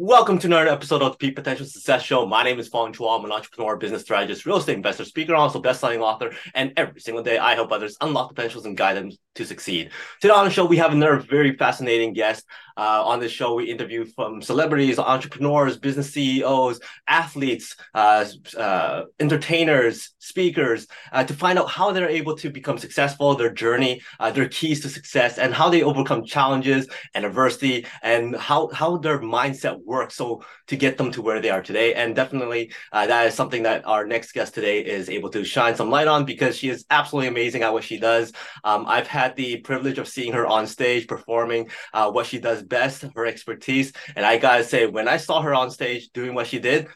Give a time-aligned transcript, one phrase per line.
[0.00, 2.24] Welcome to another episode of the Peak Potential Success Show.
[2.24, 3.18] My name is Fong Chua.
[3.18, 6.30] I'm an entrepreneur, business strategist, real estate investor, speaker, also best-selling author.
[6.54, 9.90] And every single day, I help others unlock potentials and guide them to succeed.
[10.20, 12.44] Today on the show, we have another very fascinating guest.
[12.76, 18.24] Uh, on this show, we interview from celebrities, entrepreneurs, business CEOs, athletes, uh,
[18.56, 24.00] uh, entertainers, speakers, uh, to find out how they're able to become successful, their journey,
[24.20, 28.96] uh, their keys to success, and how they overcome challenges and adversity, and how how
[28.96, 31.94] their mindset work so to get them to where they are today.
[31.94, 35.74] And definitely uh, that is something that our next guest today is able to shine
[35.74, 38.32] some light on because she is absolutely amazing at what she does.
[38.62, 42.62] Um, I've had the privilege of seeing her on stage performing uh, what she does
[42.62, 43.92] best, her expertise.
[44.14, 46.88] And I gotta say, when I saw her on stage doing what she did,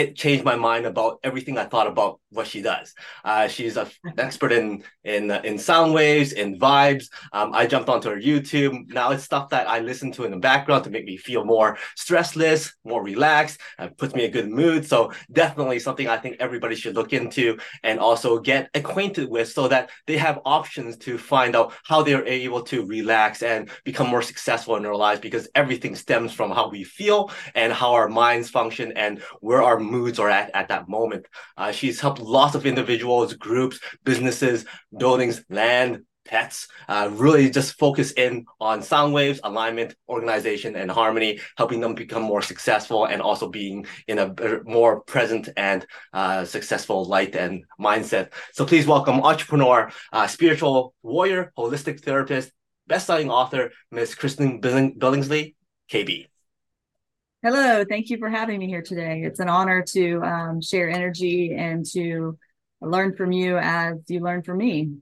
[0.00, 2.86] it changed my mind about everything I thought about what she does.
[3.30, 3.88] Uh, she's an
[4.26, 4.66] expert in
[5.14, 7.06] in in sound waves, in vibes.
[7.36, 8.74] Um, I jumped onto her YouTube.
[8.98, 11.70] Now it's stuff that I listen to in the background to make me feel more
[12.04, 14.80] stressless, more relaxed, and puts me in a good mood.
[14.92, 14.98] So
[15.42, 17.44] definitely something I think everybody should look into
[17.82, 22.14] and also get acquainted with, so that they have options to find out how they
[22.18, 25.20] are able to relax and become more successful in their lives.
[25.20, 27.20] Because everything stems from how we feel
[27.54, 29.14] and how our minds function and
[29.46, 31.26] where our moods are at at that moment.
[31.56, 34.64] Uh, she's helped lots of individuals, groups, businesses,
[34.96, 41.40] buildings, land, pets, uh, really just focus in on sound waves, alignment, organization, and harmony,
[41.56, 47.04] helping them become more successful and also being in a more present and uh, successful
[47.04, 48.32] light and mindset.
[48.52, 52.52] So please welcome entrepreneur, uh, spiritual warrior, holistic therapist,
[52.86, 54.14] best-selling author, Ms.
[54.14, 55.54] Kristen Billingsley,
[55.90, 56.26] KB.
[57.40, 59.22] Hello, thank you for having me here today.
[59.22, 62.36] It's an honor to um, share energy and to
[62.80, 64.94] learn from you as you learn from me.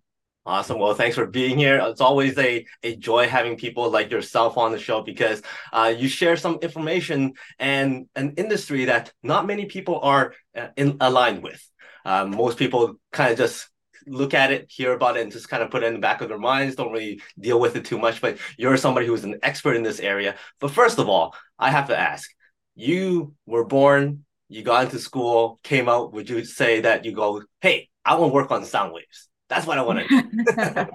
[0.44, 0.78] Awesome.
[0.78, 1.80] Well, thanks for being here.
[1.82, 5.40] It's always a, a joy having people like yourself on the show because
[5.72, 10.98] uh, you share some information and an industry that not many people are uh, in,
[11.00, 11.66] aligned with.
[12.04, 13.66] Um, most people kind of just
[14.06, 16.20] look at it, hear about it, and just kind of put it in the back
[16.20, 18.20] of their minds, don't really deal with it too much.
[18.20, 20.36] But you're somebody who's an expert in this area.
[20.60, 22.30] But first of all, I have to ask
[22.76, 27.42] you were born, you got into school, came out, would you say that you go,
[27.60, 29.28] hey, I want to work on sound waves?
[29.48, 30.16] That's what I want to do.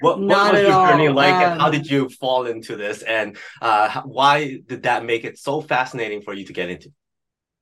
[0.00, 0.88] what, what was your all.
[0.88, 4.84] journey like, um, and how um, did you fall into this, and uh, why did
[4.84, 6.90] that make it so fascinating for you to get into?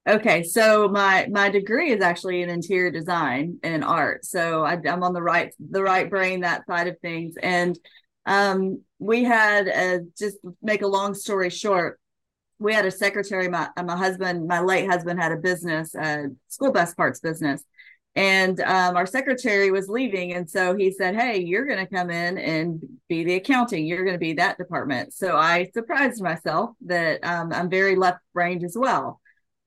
[0.06, 5.02] Okay, so my my degree is actually in interior design and art, so I, am
[5.02, 7.78] on the right the right brain that side of things, and
[8.26, 11.98] um, we had a, just make a long story short,
[12.58, 13.48] we had a secretary.
[13.48, 17.62] My my husband, my late husband, had a business, a school bus parts business,
[18.16, 22.10] and um, our secretary was leaving, and so he said, "Hey, you're going to come
[22.10, 23.86] in and be the accounting.
[23.86, 28.20] You're going to be that department." So I surprised myself that um, I'm very left
[28.34, 29.20] brained as well,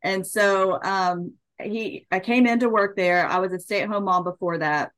[0.04, 3.26] and so um, he I came into work there.
[3.26, 4.92] I was a stay at home mom before that,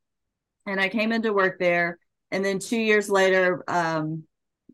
[0.65, 1.99] and I came into work there,
[2.31, 3.63] and then two years later.
[3.67, 4.23] Um,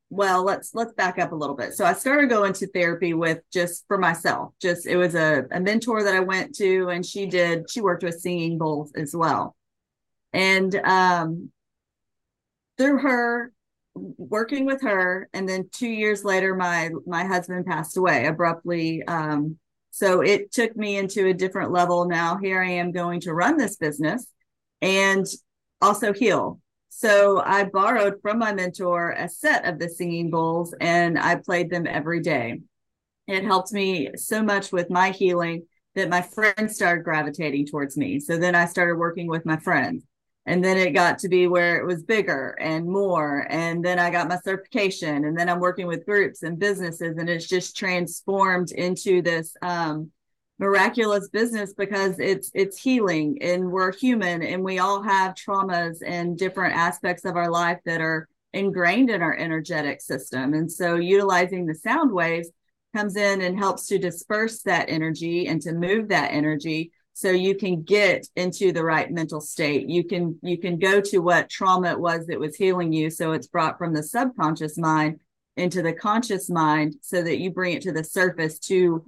[0.09, 1.73] well let's let's back up a little bit.
[1.73, 5.59] So i started going to therapy with just for myself just it was a, a
[5.59, 9.55] mentor that i went to and she did she worked with singing bowls as well.
[10.33, 11.51] And um
[12.77, 13.51] through her
[13.95, 19.57] working with her and then two years later my my husband passed away abruptly um
[19.91, 22.07] so it took me into a different level.
[22.07, 24.25] Now here i am going to run this business
[24.81, 25.25] and
[25.81, 26.59] also heal
[26.89, 31.69] so I borrowed from my mentor a set of the singing bowls and I played
[31.69, 32.61] them every day.
[33.27, 38.19] It helped me so much with my healing that my friends started gravitating towards me.
[38.19, 40.03] So then I started working with my friends.
[40.45, 43.45] And then it got to be where it was bigger and more.
[43.49, 45.25] And then I got my certification.
[45.25, 47.17] And then I'm working with groups and businesses.
[47.17, 50.11] And it's just transformed into this um,
[50.59, 56.37] miraculous business because it's it's healing and we're human and we all have traumas and
[56.37, 60.53] different aspects of our life that are ingrained in our energetic system.
[60.53, 62.49] And so utilizing the sound waves
[62.95, 67.55] comes in and helps to disperse that energy and to move that energy so you
[67.55, 69.87] can get into the right mental state.
[69.87, 73.09] You can you can go to what trauma it was that was healing you.
[73.09, 75.19] So it's brought from the subconscious mind
[75.55, 79.05] into the conscious mind so that you bring it to the surface to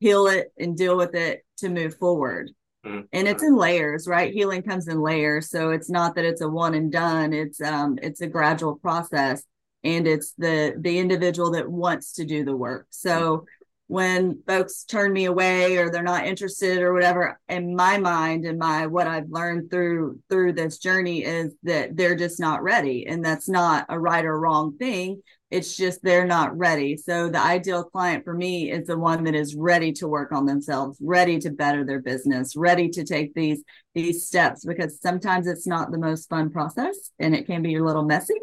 [0.00, 2.50] heal it and deal with it to move forward.
[2.84, 3.02] Mm-hmm.
[3.12, 4.32] And it's in layers, right?
[4.32, 5.50] Healing comes in layers.
[5.50, 7.32] So it's not that it's a one and done.
[7.32, 9.42] It's um it's a gradual process
[9.84, 12.86] and it's the the individual that wants to do the work.
[12.90, 13.44] So
[13.90, 18.56] when folks turn me away or they're not interested or whatever in my mind and
[18.56, 23.24] my what i've learned through through this journey is that they're just not ready and
[23.24, 25.20] that's not a right or wrong thing
[25.50, 26.96] it's just they're not ready.
[26.96, 30.46] So the ideal client for me is the one that is ready to work on
[30.46, 33.62] themselves ready to better their business ready to take these
[33.94, 37.84] these steps because sometimes it's not the most fun process and it can be a
[37.84, 38.34] little messy.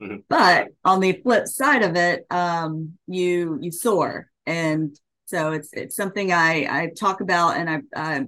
[0.00, 0.18] Mm-hmm.
[0.28, 4.30] but on the flip side of it um, you you soar.
[4.46, 4.96] And
[5.26, 8.26] so it's it's something I I talk about and I I,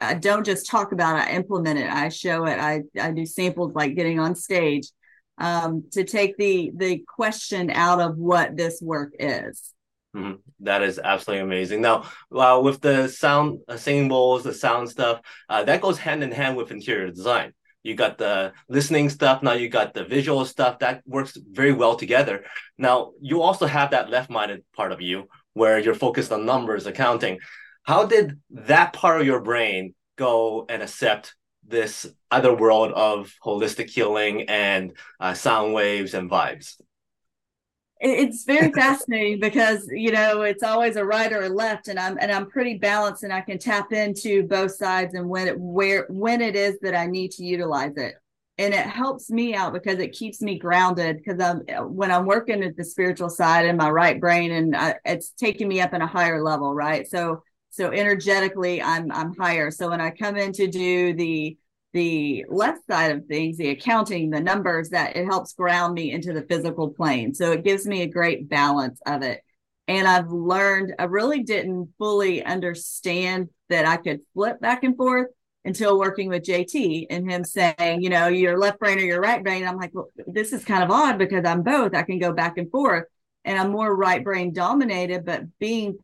[0.00, 1.90] I don't just talk about it, I implement it.
[1.90, 2.58] I show it.
[2.58, 4.88] I I do samples like getting on stage
[5.40, 9.72] um, to take the the question out of what this work is.
[10.14, 10.34] Mm-hmm.
[10.60, 11.82] That is absolutely amazing.
[11.82, 12.04] Now,
[12.34, 16.32] uh, with the sound uh, singing bowls, the sound stuff, uh, that goes hand in
[16.32, 17.52] hand with interior design.
[17.82, 19.42] You got the listening stuff.
[19.42, 22.44] Now you got the visual stuff that works very well together.
[22.76, 27.38] Now you also have that left-minded part of you where you're focused on numbers, accounting.
[27.84, 31.34] How did that part of your brain go and accept
[31.70, 36.80] this other world of holistic healing and uh, sound waves and vibes?
[38.00, 42.18] It's very fascinating because you know it's always a right or a left, and I'm
[42.18, 46.06] and I'm pretty balanced, and I can tap into both sides and when it where
[46.08, 48.14] when it is that I need to utilize it
[48.60, 51.60] and it helps me out because it keeps me grounded because i'm
[51.94, 55.66] when i'm working at the spiritual side in my right brain and I, it's taking
[55.66, 57.42] me up in a higher level right so
[57.80, 61.56] so energetically i'm i'm higher so when i come in to do the
[61.94, 66.34] the left side of things the accounting the numbers that it helps ground me into
[66.34, 69.40] the physical plane so it gives me a great balance of it
[69.88, 75.28] and i've learned i really didn't fully understand that i could flip back and forth
[75.66, 79.44] until working with JT and him saying, you know, your left brain or your right
[79.44, 79.68] brain.
[79.68, 81.94] I'm like, well, this is kind of odd because I'm both.
[81.94, 83.04] I can go back and forth
[83.44, 85.98] and I'm more right brain dominated, but being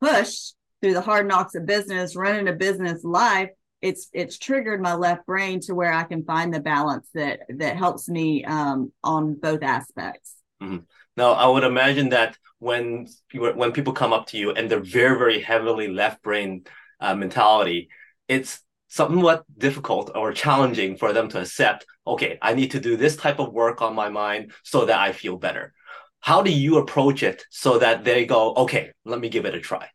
[0.00, 4.94] pushed through the hard knocks of business, running a business life, it's it's triggered my
[4.94, 9.34] left brain to where I can find the balance that that helps me um, on
[9.34, 10.34] both aspects.
[10.62, 10.78] Mm-hmm.
[11.16, 15.16] Now, I would imagine that when when people come up to you and they're very
[15.16, 16.64] very heavily left brain
[17.00, 17.88] uh, mentality,
[18.26, 23.16] it's somewhat difficult or challenging for them to accept okay i need to do this
[23.16, 25.74] type of work on my mind so that i feel better
[26.20, 29.60] how do you approach it so that they go okay let me give it a
[29.60, 29.86] try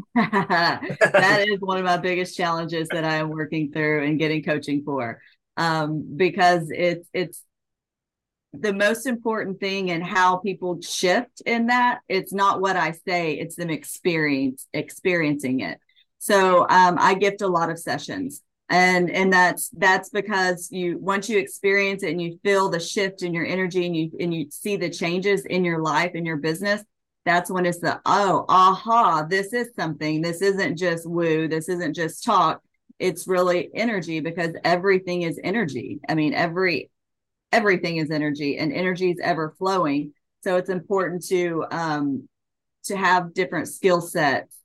[0.14, 4.82] that is one of my biggest challenges that i am working through and getting coaching
[4.84, 5.20] for
[5.58, 7.44] um, because it's it's
[8.54, 13.32] the most important thing and how people shift in that it's not what i say
[13.34, 15.78] it's them experience experiencing it
[16.22, 18.42] so um, I gift a lot of sessions.
[18.68, 23.22] And and that's that's because you once you experience it and you feel the shift
[23.22, 26.36] in your energy and you and you see the changes in your life in your
[26.36, 26.82] business,
[27.24, 30.22] that's when it's the oh aha this is something.
[30.22, 31.48] This isn't just woo.
[31.48, 32.62] This isn't just talk.
[32.98, 36.00] It's really energy because everything is energy.
[36.08, 36.90] I mean every
[37.52, 40.12] everything is energy and energy is ever flowing.
[40.42, 42.28] So it's important to um
[42.84, 44.56] to have different skill sets.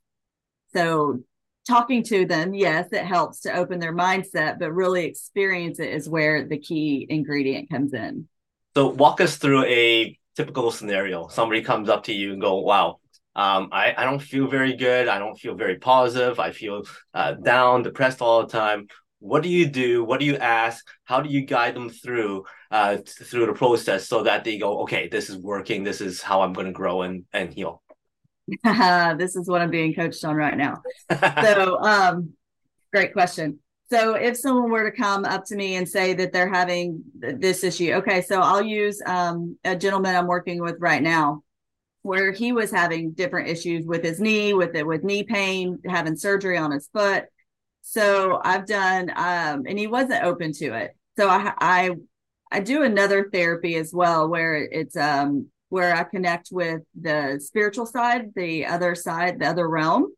[0.72, 1.20] So
[1.66, 6.08] talking to them, yes, it helps to open their mindset, but really experience it is
[6.08, 8.26] where the key ingredient comes in.
[8.74, 11.26] So walk us through a typical scenario.
[11.26, 13.00] Somebody comes up to you and go, wow,
[13.34, 15.08] um, I, I don't feel very good.
[15.08, 16.38] I don't feel very positive.
[16.38, 18.86] I feel uh, down, depressed all the time.
[19.18, 20.04] What do you do?
[20.04, 20.86] What do you ask?
[21.02, 25.08] How do you guide them through uh, through the process so that they go, okay,
[25.08, 25.82] this is working.
[25.82, 27.82] This is how I'm going to grow and, and heal.
[29.18, 30.82] this is what I'm being coached on right now.
[31.42, 32.34] so, um,
[32.92, 33.58] great question.
[33.90, 37.64] So, if someone were to come up to me and say that they're having this
[37.64, 41.42] issue, okay, so I'll use um, a gentleman I'm working with right now,
[42.02, 46.16] where he was having different issues with his knee, with it, with knee pain, having
[46.16, 47.24] surgery on his foot.
[47.82, 50.94] So I've done, um, and he wasn't open to it.
[51.18, 51.90] So I, I,
[52.52, 57.86] I do another therapy as well, where it's um, where I connect with the spiritual
[57.86, 60.12] side, the other side, the other realm.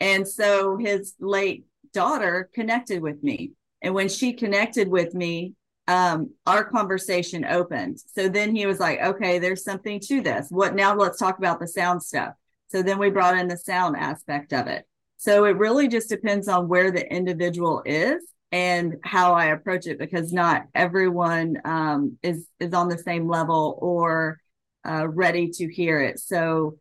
[0.00, 1.65] And so his late
[1.96, 3.52] daughter connected with me.
[3.80, 5.54] And when she connected with me,
[5.88, 7.98] um, our conversation opened.
[8.14, 10.48] So then he was like, okay, there's something to this.
[10.50, 10.94] What now?
[10.94, 12.34] Let's talk about the sound stuff.
[12.68, 14.84] So then we brought in the sound aspect of it.
[15.16, 18.22] So it really just depends on where the individual is
[18.52, 23.78] and how I approach it because not everyone um, is is on the same level
[23.80, 24.38] or
[24.86, 26.18] uh, ready to hear it.
[26.18, 26.76] So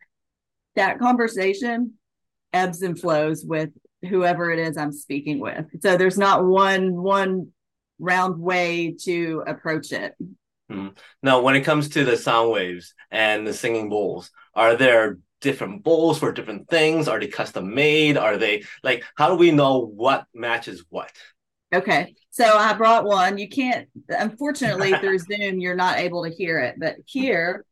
[0.76, 1.94] that conversation
[2.52, 3.70] ebbs and flows with
[4.06, 5.66] whoever it is I'm speaking with.
[5.82, 7.50] So there's not one one
[8.00, 10.14] round way to approach it.
[10.70, 10.90] Hmm.
[11.22, 15.84] Now, when it comes to the sound waves and the singing bowls, are there different
[15.84, 17.08] bowls for different things?
[17.08, 18.18] Are they custom made?
[18.18, 21.12] Are they like how do we know what matches what?
[21.74, 22.16] Okay.
[22.32, 23.38] So I brought one.
[23.38, 27.66] You can't unfortunately through Zoom you're not able to hear it, but here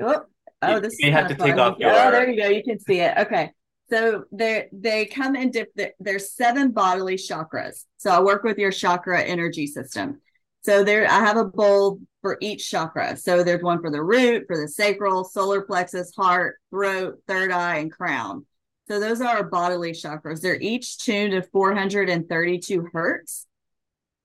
[0.00, 0.22] Oh,
[0.62, 1.48] oh this you is have to fun.
[1.50, 2.48] take off your Oh, there you go.
[2.48, 3.16] You can see it.
[3.18, 3.52] Okay.
[3.90, 7.84] So they they come in dip there's seven bodily chakras.
[7.98, 10.20] So I work with your chakra energy system.
[10.62, 13.16] So there I have a bowl for each chakra.
[13.16, 17.76] So there's one for the root, for the sacral, solar plexus, heart, throat, third eye,
[17.76, 18.46] and crown.
[18.88, 20.40] So those are our bodily chakras.
[20.40, 23.46] They're each tuned to 432 hertz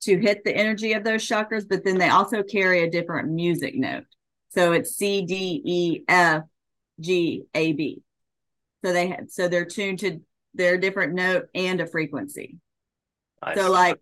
[0.02, 3.76] to hit the energy of those chakras, but then they also carry a different music
[3.76, 4.06] note.
[4.50, 6.44] So it's C D E F
[7.00, 8.02] G A B.
[8.84, 10.22] So they have, so they're tuned to
[10.54, 12.58] their different note and a frequency.
[13.44, 13.58] Nice.
[13.58, 14.00] So like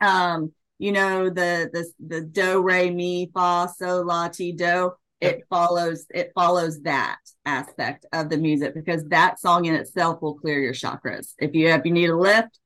[0.00, 5.44] um you know the the the do re mi fa so la ti do it
[5.48, 10.60] follows it follows that aspect of the music because that song in itself will clear
[10.60, 12.58] your chakras if you if you need a lift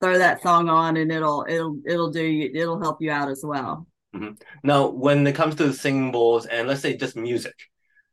[0.00, 3.42] throw that song on and it'll it'll it'll do you it'll help you out as
[3.44, 4.32] well mm-hmm.
[4.64, 7.54] now when it comes to singing bowls and let's say just music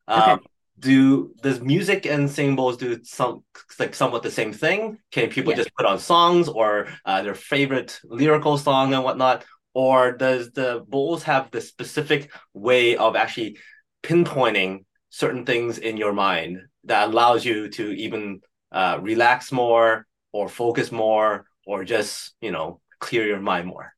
[0.08, 0.32] okay.
[0.34, 0.40] um,
[0.80, 3.44] do does music and singing bowls do some
[3.80, 4.98] like somewhat the same thing?
[5.12, 9.46] Can people just put on songs or uh, their favorite lyrical song and whatnot?
[9.74, 13.58] Or does the bowls have the specific way of actually
[14.04, 20.50] pinpointing certain things in your mind that allows you to even uh, relax more or
[20.50, 23.94] focus more or just you know clear your mind more?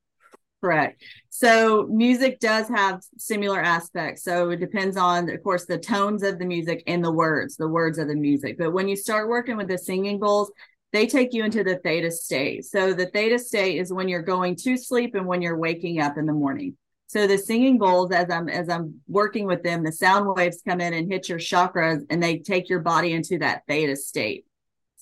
[0.61, 1.03] Correct.
[1.29, 4.23] So music does have similar aspects.
[4.23, 7.67] So it depends on, of course, the tones of the music and the words, the
[7.67, 8.59] words of the music.
[8.59, 10.51] But when you start working with the singing bowls,
[10.93, 12.65] they take you into the theta state.
[12.65, 16.17] So the theta state is when you're going to sleep and when you're waking up
[16.17, 16.77] in the morning.
[17.07, 20.79] So the singing bowls, as I'm as I'm working with them, the sound waves come
[20.79, 24.45] in and hit your chakras and they take your body into that theta state.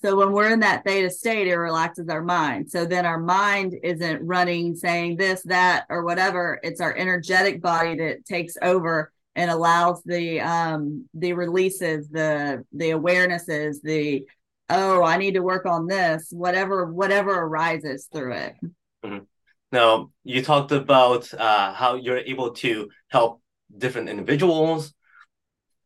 [0.01, 2.71] So when we're in that theta state, it relaxes our mind.
[2.71, 6.59] So then our mind isn't running, saying this, that, or whatever.
[6.63, 12.91] It's our energetic body that takes over and allows the um the releases, the the
[12.91, 14.25] awarenesses, the
[14.69, 18.55] oh, I need to work on this, whatever, whatever arises through it.
[19.03, 19.23] Mm-hmm.
[19.71, 23.41] Now you talked about uh, how you're able to help
[23.75, 24.93] different individuals,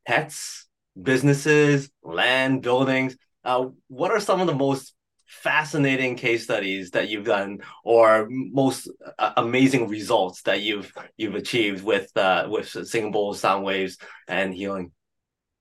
[0.06, 0.68] pets,
[1.02, 4.94] businesses, land, buildings uh, what are some of the most
[5.26, 11.84] fascinating case studies that you've done, or most uh, amazing results that you've you've achieved
[11.84, 13.98] with uh, with singing bowls, sound waves,
[14.28, 14.92] and healing?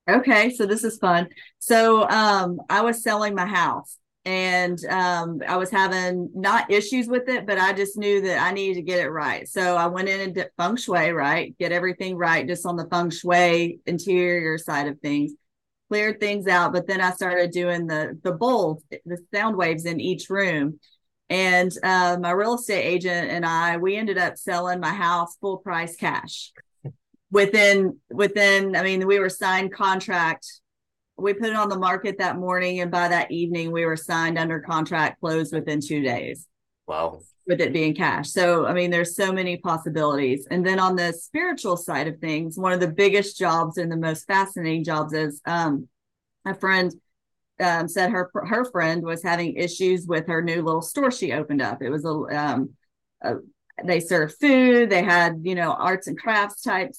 [0.09, 1.29] Okay, so this is fun.
[1.59, 7.29] So um, I was selling my house and um, I was having not issues with
[7.29, 9.49] it, but I just knew that I needed to get it right.
[9.49, 11.57] So I went in and did feng shui, right?
[11.57, 15.35] Get everything right just on the feng shui interior side of things
[15.93, 16.73] cleared things out.
[16.73, 20.81] But then I started doing the the bowls, the sound waves in each room.
[21.29, 25.59] And uh, my real estate agent and I, we ended up selling my house full
[25.59, 26.53] price cash.
[27.31, 30.47] Within within, I mean, we were signed contract.
[31.19, 34.39] We put it on the market that morning, and by that evening, we were signed
[34.39, 36.49] under contract, closed within two days.
[36.87, 38.31] Wow with it being cash.
[38.31, 40.47] So, I mean, there's so many possibilities.
[40.51, 43.97] And then on the spiritual side of things, one of the biggest jobs and the
[43.97, 45.89] most fascinating jobs is um,
[46.45, 46.93] a friend
[47.61, 51.63] um, said her her friend was having issues with her new little store she opened
[51.63, 51.83] up.
[51.83, 52.71] It was a, um,
[53.23, 53.37] a
[53.85, 56.93] they served food, they had you know arts and crafts type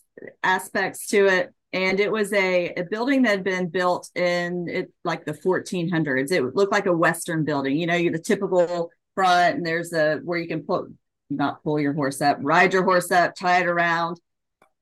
[0.43, 4.91] aspects to it, and it was a, a building that had been built in it
[5.03, 6.31] like the 1400s.
[6.31, 10.17] It looked like a Western building, you know, you're the typical front and there's a
[10.23, 10.87] where you can pull
[11.29, 14.19] not pull your horse up ride your horse up tie it around.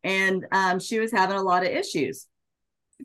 [0.03, 2.27] And um, she was having a lot of issues.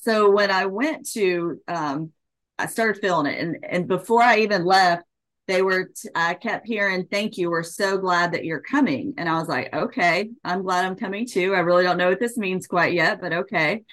[0.01, 2.13] So when i went to um,
[2.59, 3.41] i started feeling it.
[3.41, 5.05] And and before i even left
[5.49, 7.51] they were t- i kept hearing thank you.
[7.51, 9.15] We're so glad that you're coming.
[9.19, 11.55] And i was like okay i'm glad i'm coming too.
[11.55, 13.85] I really don't know what this means quite yet but okay.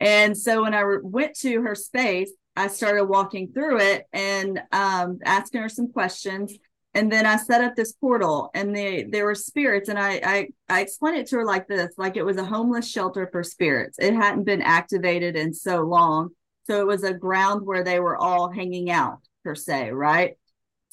[0.00, 4.60] And so when i re- went to her space I started walking through it and
[4.70, 6.54] um, asking her some questions.
[6.94, 9.88] And then I set up this portal, and they, there were spirits.
[9.88, 12.88] And I, I I explained it to her like this, like it was a homeless
[12.88, 13.98] shelter for spirits.
[13.98, 16.30] It hadn't been activated in so long,
[16.66, 20.36] so it was a ground where they were all hanging out per se, right?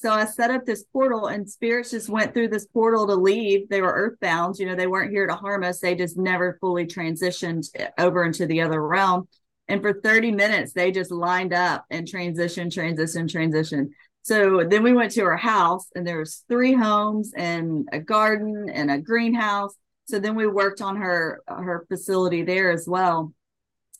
[0.02, 3.70] So I set up this portal, and spirits just went through this portal to leave.
[3.70, 5.80] They were earthbound, you know, they weren't here to harm us.
[5.80, 7.68] They just never fully transitioned
[8.00, 9.28] over into the other realm.
[9.68, 13.92] And for 30 minutes, they just lined up and transition, transition, transition.
[14.24, 18.70] So then we went to her house and there was three homes and a garden
[18.70, 19.74] and a greenhouse.
[20.06, 23.34] So then we worked on her her facility there as well.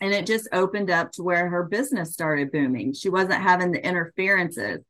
[0.02, 2.94] and it just opened up to where her business started booming.
[2.94, 4.82] She wasn't having the interferences.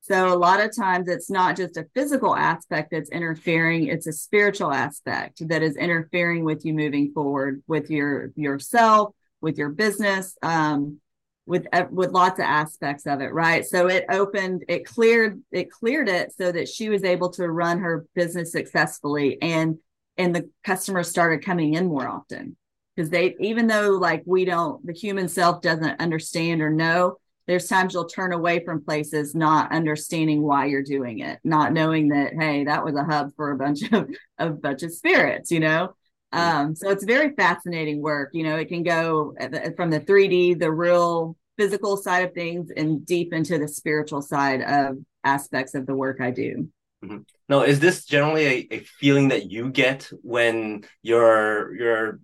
[0.00, 4.12] So a lot of times it's not just a physical aspect that's interfering, it's a
[4.12, 10.36] spiritual aspect that is interfering with you moving forward with your yourself, with your business,
[10.42, 10.98] um,
[11.46, 13.64] with uh, with lots of aspects of it, right?
[13.66, 17.80] So it opened, it cleared, it cleared it so that she was able to run
[17.80, 19.78] her business successfully and
[20.16, 22.56] and the customers started coming in more often
[22.94, 27.68] because they even though like we don't the human self doesn't understand or know there's
[27.68, 32.32] times you'll turn away from places not understanding why you're doing it not knowing that
[32.38, 34.08] hey that was a hub for a bunch of
[34.38, 35.94] a bunch of spirits you know
[36.34, 39.34] um, so it's very fascinating work you know it can go
[39.76, 44.60] from the 3d the real physical side of things and deep into the spiritual side
[44.62, 46.68] of aspects of the work i do.
[47.04, 47.18] Mm-hmm.
[47.48, 52.20] no is this generally a, a feeling that you get when you're you're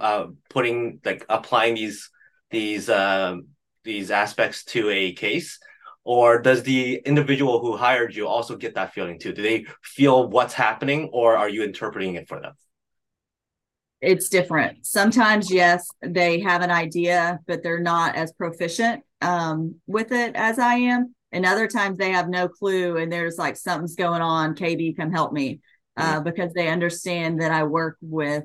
[0.00, 2.10] uh, putting like applying these
[2.50, 3.48] these um,
[3.84, 5.58] these aspects to a case?
[6.04, 9.32] Or does the individual who hired you also get that feeling too?
[9.32, 12.54] Do they feel what's happening or are you interpreting it for them
[14.02, 20.12] it's different sometimes yes they have an idea but they're not as proficient um, with
[20.12, 23.94] it as i am and other times they have no clue and there's like something's
[23.94, 25.60] going on kb come help me
[25.96, 26.24] uh, mm-hmm.
[26.24, 28.44] because they understand that i work with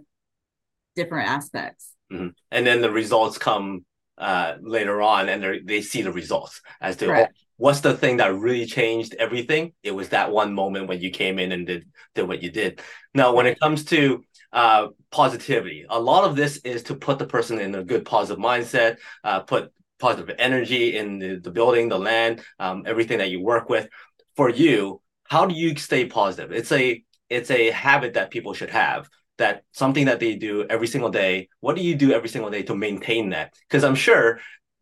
[0.97, 1.93] different aspects.
[2.11, 2.29] Mm-hmm.
[2.51, 3.85] And then the results come
[4.17, 8.35] uh, later on, and they see the results as to oh, what's the thing that
[8.35, 9.73] really changed everything.
[9.83, 12.81] It was that one moment when you came in and did did what you did.
[13.13, 14.23] Now, when it comes to
[14.53, 18.41] uh, positivity, a lot of this is to put the person in a good positive
[18.41, 23.41] mindset, uh, put positive energy in the, the building, the land, um, everything that you
[23.41, 23.87] work with.
[24.35, 26.51] For you, how do you stay positive?
[26.51, 30.87] It's a it's a habit that people should have that something that they do every
[30.87, 31.49] single day.
[31.59, 33.53] What do you do every single day to maintain that?
[33.67, 34.39] Because i'm sure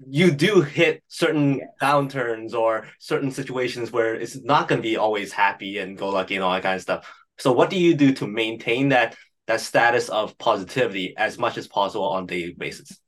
[0.08, 5.32] you do hit certain downturns or certain situations where it's not going to be always
[5.32, 7.10] happy and go lucky and all that kind of stuff.
[7.38, 9.16] So what do you do to maintain that
[9.48, 13.00] that status of positivity as much as possible on a daily basis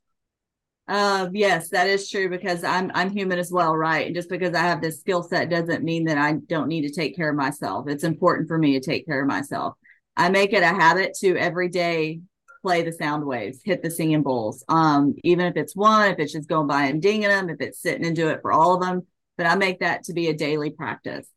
[0.88, 4.06] uh, yes, that is true because I'm I'm human as well, right?
[4.06, 6.94] And just because I have this skill set doesn't mean that I don't need to
[6.94, 7.88] take care of myself.
[7.88, 9.74] It's important for me to take care of myself.
[10.16, 12.20] I make it a habit to every day
[12.62, 14.64] play the sound waves, hit the singing bowls.
[14.68, 17.82] Um, even if it's one, if it's just going by and dinging them, if it's
[17.82, 20.34] sitting and do it for all of them, but I make that to be a
[20.34, 21.28] daily practice.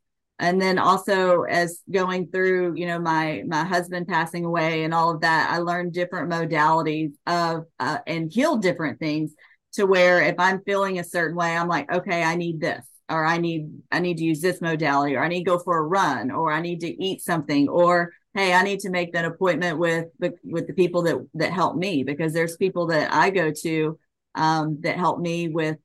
[0.41, 5.11] And then also as going through, you know, my my husband passing away and all
[5.11, 9.33] of that, I learned different modalities of uh, and healed different things
[9.73, 13.23] to where if I'm feeling a certain way, I'm like, okay, I need this or
[13.23, 15.83] I need I need to use this modality or I need to go for a
[15.83, 19.77] run or I need to eat something or hey i need to make that appointment
[19.77, 23.51] with the with the people that that help me because there's people that i go
[23.51, 23.99] to
[24.35, 25.77] um, that help me with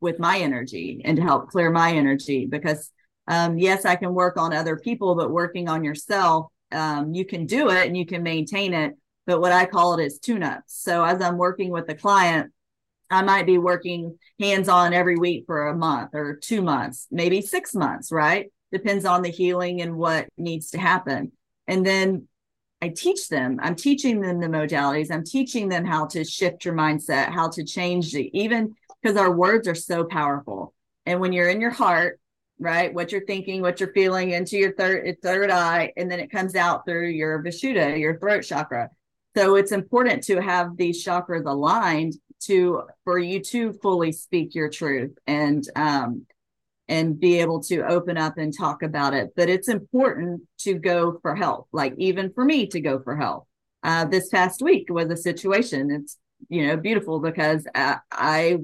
[0.00, 2.90] with my energy and to help clear my energy because
[3.32, 7.46] um, yes i can work on other people but working on yourself um, you can
[7.46, 10.74] do it and you can maintain it but what i call it is tune ups
[10.74, 12.52] so as i'm working with a client
[13.10, 17.40] i might be working hands on every week for a month or two months maybe
[17.40, 21.32] six months right depends on the healing and what needs to happen
[21.66, 22.26] and then
[22.82, 23.60] I teach them.
[23.62, 25.12] I'm teaching them the modalities.
[25.12, 29.30] I'm teaching them how to shift your mindset, how to change it, even because our
[29.30, 30.74] words are so powerful.
[31.06, 32.18] And when you're in your heart,
[32.62, 36.30] right, what you're thinking, what you're feeling into your third third eye, and then it
[36.30, 38.90] comes out through your vishuddha, your throat chakra.
[39.36, 44.68] So it's important to have these chakras aligned to for you to fully speak your
[44.68, 46.26] truth and um,
[46.88, 49.30] and be able to open up and talk about it.
[49.34, 53.46] But it's important to go for help, like even for me to go for help.
[53.82, 55.90] Uh, this past week was a situation.
[55.90, 58.58] It's, you know, beautiful because I, I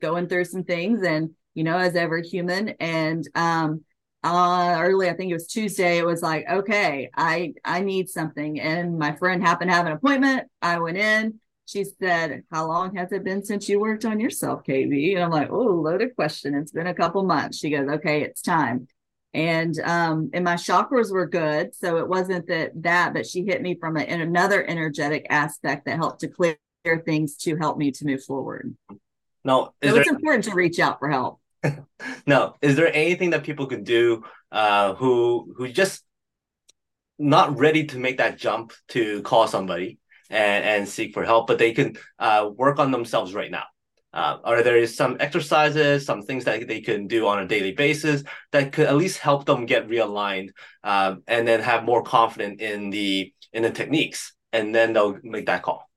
[0.00, 3.84] going through some things and, you know, as every human and, um,
[4.22, 8.60] uh early i think it was tuesday it was like okay i i need something
[8.60, 12.96] and my friend happened to have an appointment i went in she said, How long
[12.96, 15.14] has it been since you worked on yourself, KB?
[15.14, 16.54] And I'm like, Oh, loaded question.
[16.54, 17.58] It's been a couple months.
[17.58, 18.88] She goes, Okay, it's time.
[19.32, 21.74] And um, and my chakras were good.
[21.76, 25.84] So it wasn't that that, but she hit me from a, in another energetic aspect
[25.84, 26.56] that helped to clear
[27.04, 28.76] things to help me to move forward.
[29.44, 30.00] No, so there...
[30.00, 31.39] it's important to reach out for help.
[32.26, 36.04] No, is there anything that people could do uh, who who just
[37.18, 39.98] not ready to make that jump to call somebody
[40.30, 43.64] and, and seek for help, but they can uh, work on themselves right now.
[44.12, 48.24] Uh, are there some exercises, some things that they can do on a daily basis
[48.50, 50.50] that could at least help them get realigned
[50.82, 55.46] um, and then have more confidence in the in the techniques, and then they'll make
[55.46, 55.89] that call.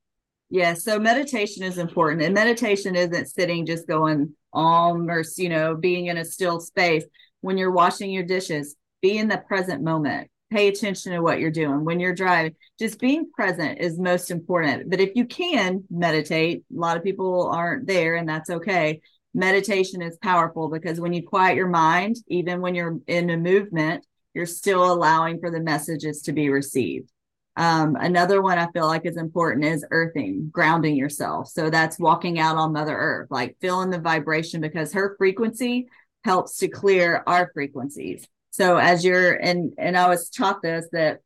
[0.53, 5.73] Yeah, so meditation is important, and meditation isn't sitting just going om or you know
[5.73, 7.03] being in a still space.
[7.41, 10.29] When you're washing your dishes, be in the present moment.
[10.51, 12.53] Pay attention to what you're doing when you're driving.
[12.77, 14.91] Just being present is most important.
[14.91, 19.01] But if you can meditate, a lot of people aren't there, and that's okay.
[19.33, 24.05] Meditation is powerful because when you quiet your mind, even when you're in a movement,
[24.35, 27.11] you're still allowing for the messages to be received.
[27.55, 31.49] Um, another one I feel like is important is earthing, grounding yourself.
[31.49, 35.87] So that's walking out on Mother Earth, like feeling the vibration because her frequency
[36.23, 38.27] helps to clear our frequencies.
[38.51, 41.19] So as you're and and I was taught this that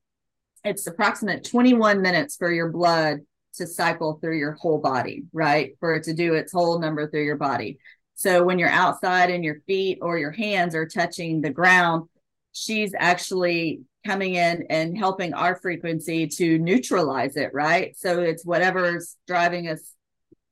[0.63, 3.20] it's approximate 21 minutes for your blood
[3.56, 5.72] to cycle through your whole body, right?
[5.80, 7.80] For it to do its whole number through your body.
[8.16, 12.10] So when you're outside and your feet or your hands are touching the ground,
[12.52, 17.96] she's actually coming in and helping our frequency to neutralize it, right?
[17.98, 19.82] So it's whatever's driving us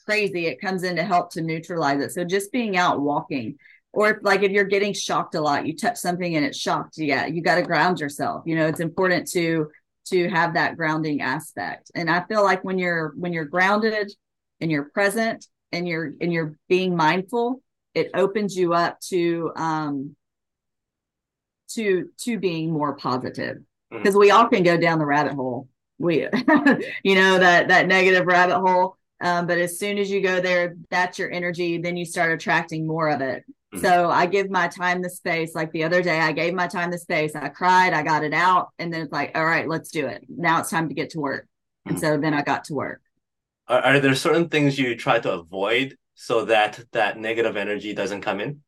[0.05, 2.11] crazy, it comes in to help to neutralize it.
[2.11, 3.57] So just being out walking,
[3.93, 6.97] or if, like if you're getting shocked a lot, you touch something and it's shocked,
[6.97, 8.43] yeah, you got to ground yourself.
[8.45, 9.71] You know, it's important to
[10.09, 11.89] to have that grounding aspect.
[11.95, 14.11] And I feel like when you're when you're grounded
[14.59, 17.61] and you're present and you're and you're being mindful,
[17.93, 20.15] it opens you up to um
[21.75, 23.57] to to being more positive.
[23.91, 24.19] Because mm-hmm.
[24.19, 25.69] we all can go down the rabbit hole.
[25.97, 26.21] We
[27.03, 28.97] you know that that negative rabbit hole.
[29.21, 31.77] Um, but as soon as you go there that's your energy.
[31.77, 33.43] Then you start attracting more of it.
[33.73, 33.83] Mm-hmm.
[33.83, 35.55] so i give my time the space.
[35.55, 37.35] Like the other day i gave my time the space.
[37.35, 37.93] I cried.
[37.93, 38.69] I got it out.
[38.79, 40.25] And then it's like all right let's do it.
[40.27, 41.43] Now it's time to get to work.
[41.87, 41.89] Mm-hmm.
[41.91, 43.01] and so then i got to work.
[43.67, 48.21] Are, are there certain things you try to avoid so that that negative energy doesn't
[48.21, 48.61] come in?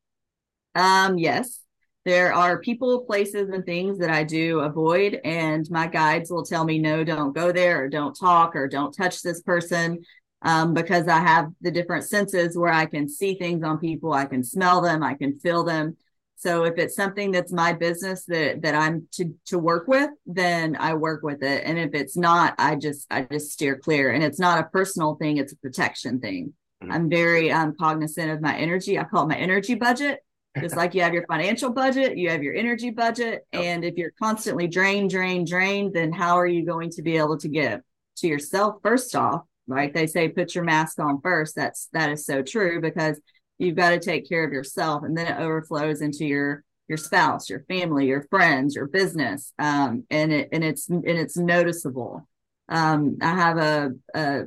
[0.76, 1.60] Um yes
[2.08, 6.64] there are people, places, and things that I do avoid, and my guides will tell
[6.64, 10.06] me, no, don't go there, or don't talk, or don't touch this person.
[10.42, 14.24] Um, because I have the different senses where I can see things on people, I
[14.24, 15.98] can smell them, I can feel them.
[16.38, 20.78] So if it's something that's my business that that I'm to to work with, then
[20.80, 21.64] I work with it.
[21.66, 24.12] And if it's not, I just I just steer clear.
[24.12, 26.54] And it's not a personal thing; it's a protection thing.
[26.82, 26.92] Mm-hmm.
[26.94, 28.98] I'm very um, cognizant of my energy.
[28.98, 30.20] I call it my energy budget
[30.62, 33.46] just like you have your financial budget, you have your energy budget.
[33.54, 33.64] Yep.
[33.64, 37.38] And if you're constantly drained, drained, drained, then how are you going to be able
[37.40, 37.82] to give
[38.18, 39.42] to yourself first off?
[39.68, 39.94] Right.
[39.94, 41.56] They say put your mask on first.
[41.56, 43.20] That's that is so true because
[43.58, 47.50] you've got to take care of yourself and then it overflows into your your spouse,
[47.50, 49.52] your family, your friends, your business.
[49.60, 52.28] Um, and it and it's and it's noticeable.
[52.70, 54.44] Um, I have a, a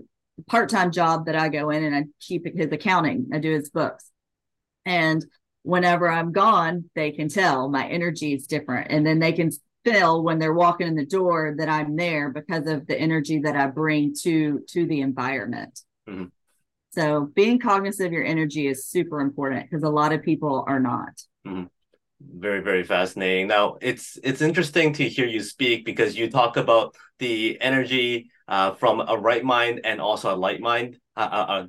[0.46, 3.28] part-time job that I go in and I keep his accounting.
[3.32, 4.10] I do his books.
[4.84, 5.24] And
[5.62, 8.90] whenever I'm gone, they can tell my energy is different.
[8.90, 9.50] And then they can
[9.84, 13.56] feel when they're walking in the door that I'm there because of the energy that
[13.56, 15.80] I bring to to the environment.
[16.08, 16.26] Mm-hmm.
[16.92, 20.80] So being cognizant of your energy is super important because a lot of people are
[20.80, 21.22] not.
[21.46, 21.64] Mm-hmm.
[22.20, 23.46] Very, very fascinating.
[23.46, 28.72] Now it's it's interesting to hear you speak because you talk about the energy uh,
[28.72, 31.66] from a right mind and also a light mind, uh,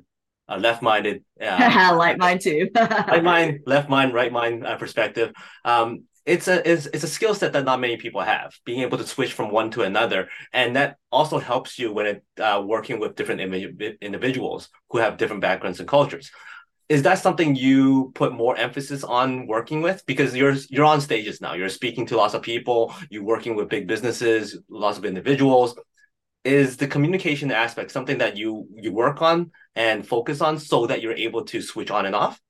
[0.48, 2.68] uh, a left-minded uh, like mine too.
[2.76, 5.32] Right mind left mind right mind uh, perspective.
[5.64, 8.98] Um, it's a it's, it's a skill set that not many people have being able
[8.98, 10.28] to switch from one to another.
[10.52, 15.16] And that also helps you when it uh, working with different Im- individuals who have
[15.16, 16.30] different backgrounds and cultures.
[16.88, 20.04] Is that something you put more emphasis on working with?
[20.06, 21.54] Because you're you're on stages now.
[21.54, 22.94] You're speaking to lots of people.
[23.10, 25.74] You're working with big businesses lots of individuals
[26.44, 31.00] is the communication aspect something that you you work on and focus on so that
[31.00, 32.40] you're able to switch on and off?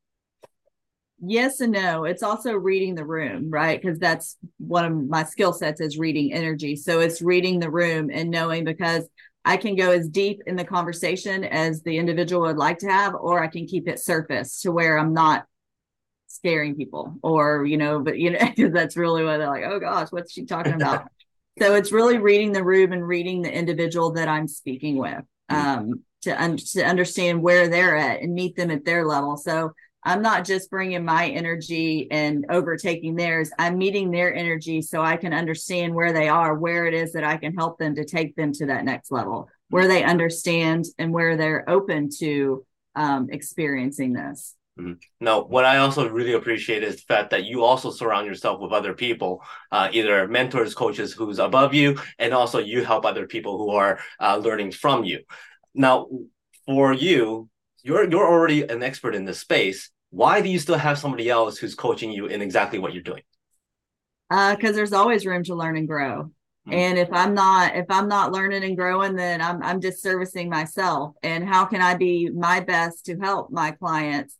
[1.25, 2.05] Yes and no.
[2.05, 3.81] It's also reading the room right?
[3.81, 6.75] Because that's one of my skill sets is reading energy.
[6.75, 9.09] So it's reading the room and knowing because
[9.45, 13.15] i can go as deep in the conversation as the individual would like to have
[13.15, 15.47] or i can keep it surface to where i'm not
[16.27, 18.39] scaring people or you know but you know
[18.71, 21.07] that's really what they're like oh gosh what's she talking about
[21.59, 25.55] so it's really reading the room and reading the individual that I'm speaking with mm-hmm.
[25.55, 29.37] um, to, un- to understand where they're at and meet them at their level.
[29.37, 29.73] So
[30.05, 33.51] I'm not just bringing my energy and overtaking theirs.
[33.59, 37.25] I'm meeting their energy so I can understand where they are, where it is that
[37.25, 41.13] I can help them to take them to that next level, where they understand and
[41.13, 42.65] where they're open to
[42.97, 44.57] um, experiencing this.
[44.79, 44.93] Mm-hmm.
[45.21, 48.73] Now, what I also really appreciate is the fact that you also surround yourself with
[48.73, 53.59] other people, uh, either mentors, coaches who's above you, and also you help other people
[53.59, 55.21] who are uh, learning from you.
[55.75, 56.09] Now,
[56.65, 57.51] for you,
[57.83, 59.91] you're you're already an expert in this space.
[60.11, 63.23] Why do you still have somebody else who's coaching you in exactly what you're doing?
[64.31, 66.31] Because uh, there's always room to learn and grow.
[66.67, 66.73] Mm-hmm.
[66.73, 70.49] And if I'm not if I'm not learning and growing, then I'm I'm just servicing
[70.49, 71.15] myself.
[71.23, 74.37] And how can I be my best to help my clients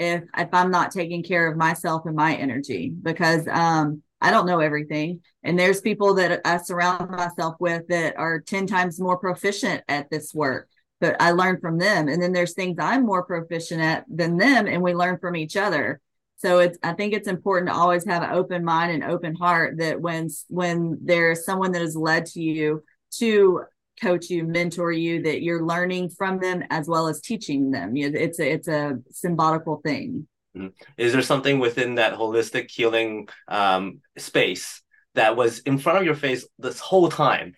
[0.00, 2.90] if if I'm not taking care of myself and my energy?
[2.90, 5.22] Because um I don't know everything.
[5.42, 10.10] And there's people that I surround myself with that are 10 times more proficient at
[10.10, 10.68] this work,
[11.00, 12.08] but I learn from them.
[12.08, 15.56] And then there's things I'm more proficient at than them, and we learn from each
[15.56, 16.00] other.
[16.36, 19.78] So it's I think it's important to always have an open mind and open heart
[19.78, 22.82] that when when there's someone that is led to you
[23.18, 23.62] to
[24.00, 27.96] coach you, mentor you, that you're learning from them as well as teaching them.
[27.96, 30.26] It's a it's a symbolical thing.
[30.56, 30.68] Mm-hmm.
[30.96, 34.82] Is there something within that holistic healing um, space
[35.14, 37.54] that was in front of your face this whole time,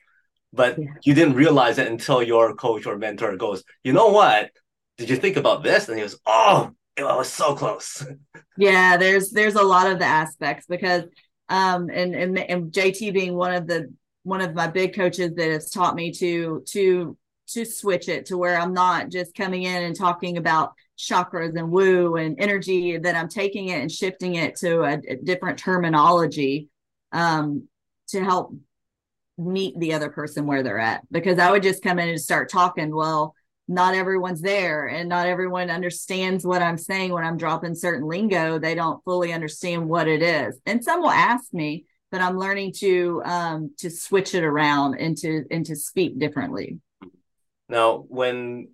[0.53, 0.87] but yeah.
[1.05, 4.51] you didn't realize it until your coach or mentor goes, you know what?
[4.99, 5.89] Did you think about this?
[5.89, 8.05] And he goes, oh, it was so close.
[8.57, 11.05] yeah, there's there's a lot of the aspects because
[11.49, 13.93] um and, and and JT being one of the
[14.25, 17.17] one of my big coaches that has taught me to to
[17.49, 21.71] to switch it to where I'm not just coming in and talking about chakras and
[21.71, 26.69] woo and energy that I'm taking it and shifting it to a, a different terminology
[27.13, 27.69] um
[28.09, 28.55] to help
[29.39, 32.51] meet the other person where they're at because I would just come in and start
[32.51, 33.35] talking well
[33.69, 38.59] not everyone's there and not everyone understands what I'm saying when I'm dropping certain lingo.
[38.59, 40.59] They don't fully understand what it is.
[40.67, 45.17] And some will ask me, but I'm learning to um to switch it around and
[45.19, 46.79] to and to speak differently.
[47.69, 48.69] Now, when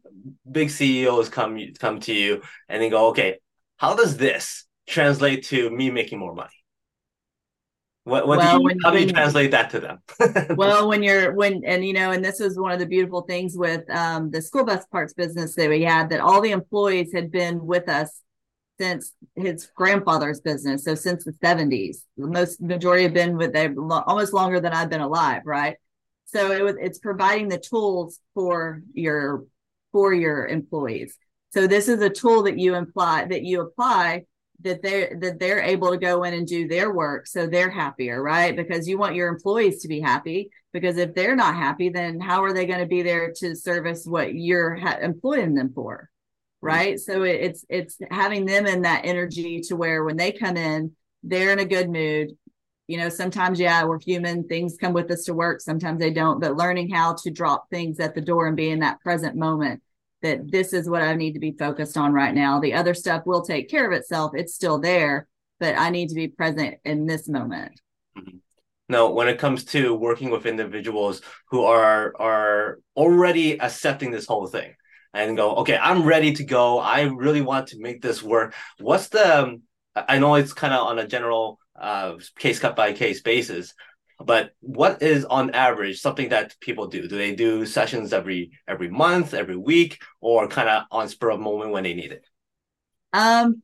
[0.51, 3.38] big CEOs come come to you and they go, okay,
[3.77, 6.51] how does this translate to me making more money?
[8.03, 9.98] What, what well, do you, how do you translate that to them?
[10.57, 13.57] well, when you're when and you know, and this was one of the beautiful things
[13.57, 17.31] with um, the school bus parts business that we had that all the employees had
[17.31, 18.22] been with us
[18.80, 21.98] since his grandfather's business, so since the 70s.
[22.16, 25.76] The most majority have been with them almost longer than I've been alive, right?
[26.26, 29.44] So it was it's providing the tools for your
[29.92, 31.16] for your employees.
[31.50, 34.26] So this is a tool that you imply that you apply
[34.60, 38.20] that they're that they're able to go in and do their work so they're happier
[38.20, 42.18] right because you want your employees to be happy because if they're not happy then
[42.18, 46.10] how are they going to be there to service what you're ha- employing them for
[46.60, 50.56] right so it, it's it's having them in that energy to where when they come
[50.56, 50.92] in
[51.22, 52.30] they're in a good mood
[52.86, 56.40] you know sometimes yeah we're human things come with us to work sometimes they don't
[56.40, 59.80] but learning how to drop things at the door and be in that present moment
[60.22, 62.60] that this is what I need to be focused on right now.
[62.60, 64.32] The other stuff will take care of itself.
[64.34, 65.28] It's still there,
[65.60, 67.80] but I need to be present in this moment.
[68.18, 68.38] Mm-hmm.
[68.88, 74.46] Now, when it comes to working with individuals who are are already accepting this whole
[74.46, 74.74] thing
[75.14, 76.78] and go, okay, I'm ready to go.
[76.78, 78.54] I really want to make this work.
[78.78, 79.60] What's the?
[79.96, 83.74] I know it's kind of on a general uh, case cut by case basis,
[84.24, 87.08] but what is on average something that people do?
[87.08, 91.40] Do they do sessions every every month, every week, or kind of on spur of
[91.40, 92.26] moment when they need it?
[93.12, 93.62] Um,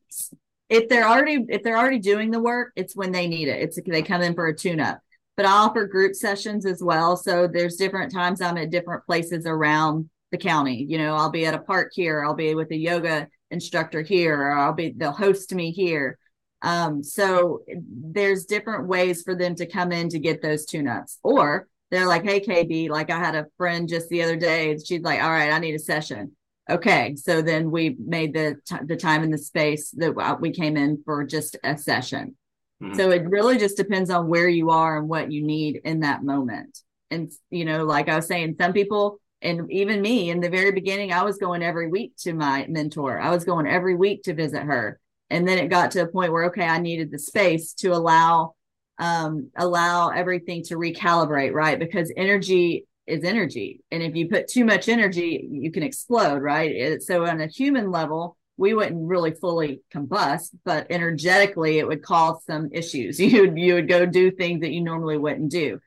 [0.69, 3.61] if they're already if they're already doing the work, it's when they need it.
[3.61, 4.99] It's they come in for a tune up.
[5.37, 7.17] But I offer group sessions as well.
[7.17, 10.85] So there's different times I'm at different places around the county.
[10.87, 14.39] You know, I'll be at a park here, I'll be with a yoga instructor here,
[14.39, 16.17] or I'll be they'll host me here.
[16.61, 21.19] Um, so there's different ways for them to come in to get those tune ups.
[21.23, 25.01] Or they're like, hey, KB, like I had a friend just the other day, she's
[25.01, 26.31] like, all right, I need a session.
[26.69, 27.15] Okay.
[27.15, 31.03] So then we made the, t- the time and the space that we came in
[31.05, 32.35] for just a session.
[32.81, 32.95] Mm-hmm.
[32.95, 36.23] So it really just depends on where you are and what you need in that
[36.23, 36.79] moment.
[37.11, 40.71] And, you know, like I was saying, some people, and even me in the very
[40.71, 43.19] beginning, I was going every week to my mentor.
[43.19, 44.99] I was going every week to visit her.
[45.29, 48.53] And then it got to a point where okay i needed the space to allow
[48.99, 51.79] um allow everything to recalibrate right?
[51.79, 53.81] Because energy is energy.
[53.91, 57.01] And if you put too much energy you can explode right?
[57.01, 62.43] So on a human level we wouldn't really fully combust but energetically it would cause
[62.45, 63.19] some issues.
[63.31, 65.79] You would you would go do things that you normally wouldn't do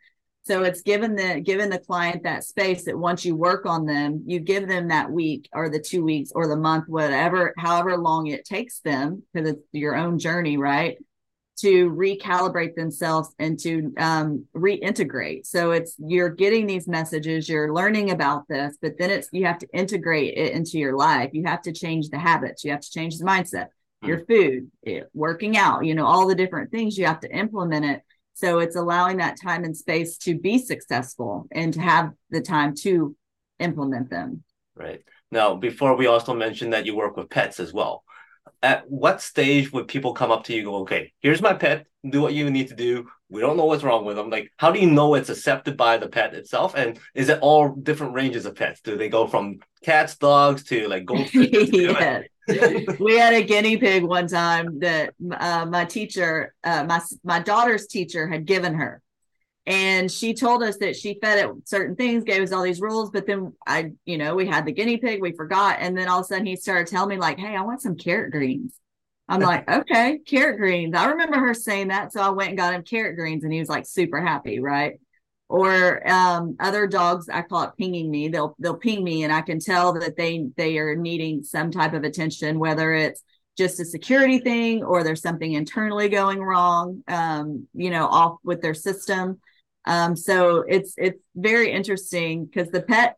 [0.48, 4.24] so it's given the given the client that space that once you work on them,
[4.26, 8.28] you give them that week or the two weeks or the month, whatever, however long
[8.28, 10.96] it takes them, because it's your own journey, right?
[11.60, 15.44] To recalibrate themselves and to um, reintegrate.
[15.44, 19.58] So it's you're getting these messages, you're learning about this, but then it's you have
[19.58, 21.30] to integrate it into your life.
[21.34, 24.08] You have to change the habits, you have to change the mindset, mm-hmm.
[24.08, 27.84] your food, it, working out, you know, all the different things you have to implement
[27.84, 28.02] it
[28.38, 32.72] so it's allowing that time and space to be successful and to have the time
[32.82, 33.16] to
[33.58, 34.44] implement them.
[34.76, 35.02] Right.
[35.32, 38.04] Now, before we also mentioned that you work with pets as well.
[38.62, 42.22] At what stage would people come up to you go, okay, here's my pet, do
[42.22, 44.30] what you need to do, we don't know what's wrong with them.
[44.30, 46.74] Like, how do you know it's accepted by the pet itself?
[46.76, 48.80] And is it all different ranges of pets?
[48.82, 51.30] Do they go from cats, dogs to like goldfish?
[51.72, 52.22] yeah.
[52.98, 57.86] we had a guinea pig one time that uh, my teacher, uh, my my daughter's
[57.86, 59.02] teacher, had given her,
[59.66, 63.10] and she told us that she fed it certain things, gave us all these rules.
[63.10, 66.20] But then I, you know, we had the guinea pig, we forgot, and then all
[66.20, 68.74] of a sudden he started telling me like, "Hey, I want some carrot greens."
[69.28, 70.94] I'm like, okay, carrot greens.
[70.94, 72.12] I remember her saying that.
[72.12, 74.98] So I went and got him carrot greens and he was like super happy, right?
[75.48, 78.28] Or um, other dogs, I call it pinging me.
[78.28, 81.94] They'll they'll ping me and I can tell that they they are needing some type
[81.94, 83.22] of attention, whether it's
[83.56, 88.60] just a security thing or there's something internally going wrong, um, you know, off with
[88.60, 89.40] their system.
[89.86, 93.16] Um, so it's it's very interesting because the pet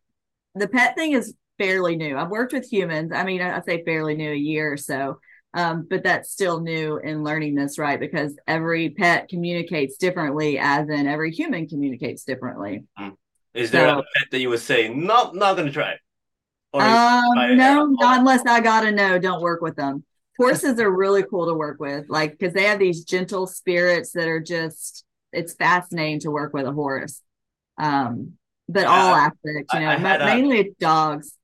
[0.55, 2.17] the pet thing is fairly new.
[2.17, 3.13] I've worked with humans.
[3.13, 5.19] I mean, I, say fairly new, a year or so
[5.55, 7.99] um, but that's still new in learning this, right?
[7.99, 12.85] Because every pet communicates differently, as in every human communicates differently.
[12.99, 13.17] Mm.
[13.53, 15.97] Is there so, a pet that you would say, no, not going to try
[16.73, 20.05] um, no, not unless I got to know, don't work with them.
[20.39, 24.29] Horses are really cool to work with, like, because they have these gentle spirits that
[24.29, 27.21] are just, it's fascinating to work with a horse.
[27.77, 28.35] Um,
[28.69, 31.37] but all aspects, you know, mainly a, dogs.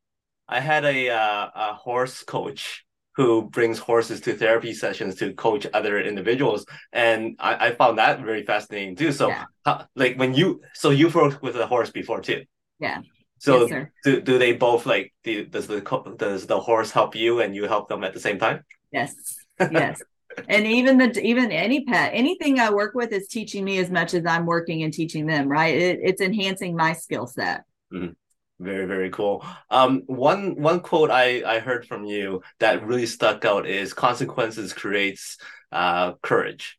[0.49, 2.86] I had a, uh, a horse coach
[3.16, 6.66] who brings horses to therapy sessions to coach other individuals.
[6.92, 9.11] And i, I found that very fascinating too.
[9.11, 9.44] So yeah.
[9.64, 12.44] how, like when you so you've worked with a horse before too?
[12.79, 13.00] Yeah.
[13.38, 15.81] So yes, do, do they both like do, does the
[16.16, 18.64] does the horse help you and you help them at the same time?
[18.92, 19.14] Yes.
[19.59, 20.02] Yes.
[20.48, 24.12] And even the even any pet anything i work with is teaching me as much
[24.12, 25.74] as i'm working and teaching them right?
[25.74, 27.64] It, it's enhancing my skill set.
[27.90, 28.12] Mm-hmm.
[28.59, 29.45] Very, very cool.
[29.71, 34.73] Um, one one quote I I heard from you that really stuck out is consequences
[34.73, 35.37] creates
[35.73, 36.79] uh courage.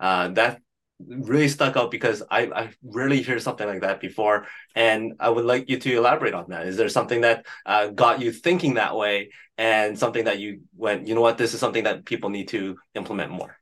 [0.00, 0.60] Uh, that
[1.06, 5.44] really stuck out because I I rarely hear something like that before, and I would
[5.44, 6.66] like you to elaborate on that.
[6.66, 11.06] Is there something that uh, got you thinking that way, and something that you went,
[11.06, 13.54] you know what, this is something that people need to implement more?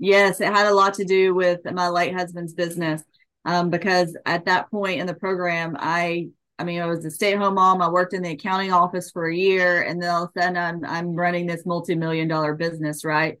[0.00, 3.02] Yes, it had a lot to do with my late husband's business.
[3.44, 6.30] Um, because at that point in the program, I
[6.62, 7.82] I mean, I was a stay-at-home mom.
[7.82, 10.56] I worked in the accounting office for a year, and then all of a sudden,
[10.56, 13.40] I'm I'm running this multi-million dollar business, right?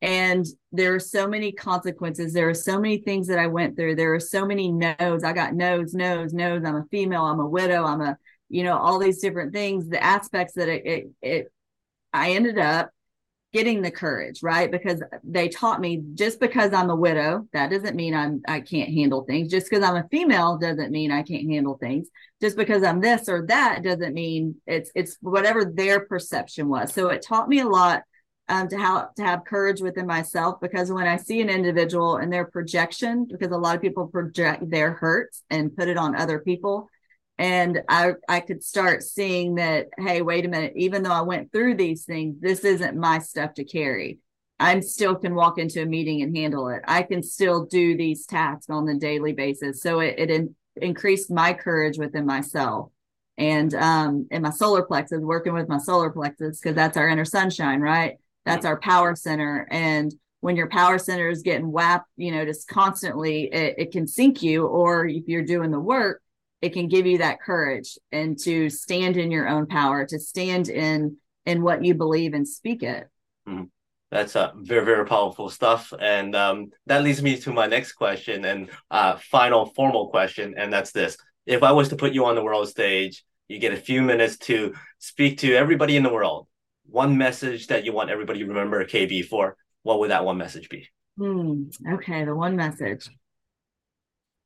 [0.00, 2.32] And there are so many consequences.
[2.32, 3.96] There are so many things that I went through.
[3.96, 5.24] There are so many no's.
[5.24, 6.62] I got no's, no's, no's.
[6.64, 7.24] I'm a female.
[7.24, 7.84] I'm a widow.
[7.84, 8.16] I'm a,
[8.48, 9.88] you know, all these different things.
[9.88, 11.52] The aspects that it, it, it
[12.12, 12.90] I ended up
[13.52, 14.70] getting the courage, right?
[14.70, 18.90] Because they taught me just because I'm a widow, that doesn't mean I'm I can't
[18.90, 19.48] handle things.
[19.48, 22.08] Just because I'm a female doesn't mean I can't handle things.
[22.40, 26.92] Just because I'm this or that doesn't mean it's it's whatever their perception was.
[26.94, 28.02] So it taught me a lot
[28.48, 32.32] um, to how to have courage within myself because when I see an individual and
[32.32, 36.40] their projection, because a lot of people project their hurts and put it on other
[36.40, 36.88] people,
[37.40, 41.50] and I I could start seeing that hey wait a minute even though I went
[41.50, 44.18] through these things this isn't my stuff to carry.
[44.60, 46.82] I'm still can walk into a meeting and handle it.
[46.86, 49.80] I can still do these tasks on the daily basis.
[49.80, 52.90] So it, it in, increased my courage within myself
[53.38, 57.24] and um in my solar plexus working with my solar plexus because that's our inner
[57.24, 58.18] sunshine right?
[58.44, 59.66] That's our power center.
[59.70, 64.06] And when your power center is getting whapped you know just constantly it, it can
[64.06, 66.20] sink you or if you're doing the work
[66.62, 70.68] it can give you that courage and to stand in your own power to stand
[70.68, 73.08] in in what you believe and speak it.
[73.48, 73.64] Mm-hmm.
[74.10, 75.92] that's uh, very very powerful stuff.
[75.98, 80.72] And um, that leads me to my next question and uh, final formal question and
[80.72, 81.16] that's this.
[81.46, 84.36] If i was to put you on the world stage you get a few minutes
[84.38, 86.46] to speak to everybody in the world.
[86.86, 90.68] One message that you want everybody to remember kb for what would that one message
[90.68, 90.88] be?
[91.16, 91.64] Hmm.
[91.94, 93.08] okay the one message.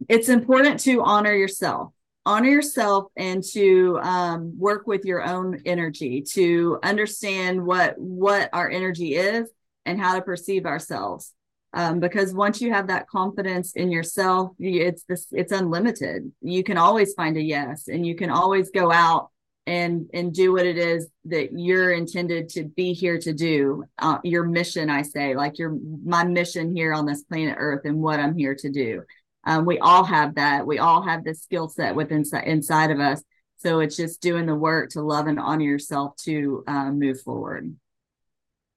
[0.09, 1.93] It's important to honor yourself
[2.27, 8.71] honor yourself and to um, work with your own energy to understand what what our
[8.71, 9.49] energy is
[9.85, 11.33] and how to perceive ourselves.
[11.75, 16.33] Um, because once you have that confidence in yourself it's this it's unlimited.
[16.41, 19.31] You can always find a yes and you can always go out
[19.67, 23.85] and and do what it is that you're intended to be here to do.
[23.99, 28.01] Uh, your mission i say like your my mission here on this planet earth and
[28.01, 29.03] what i'm here to do
[29.47, 30.67] um, we all have that.
[30.67, 33.23] We all have this skill set within inside of us.
[33.59, 37.75] So it's just doing the work to love and honor yourself to um, move forward.